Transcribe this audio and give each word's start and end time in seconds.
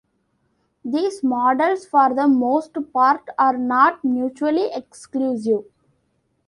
These 0.83 1.21
models, 1.23 1.85
for 1.85 2.15
the 2.15 2.27
most 2.27 2.75
part, 2.91 3.21
are 3.37 3.55
not 3.55 4.03
mutually 4.03 4.71
exclusive. 4.73 5.65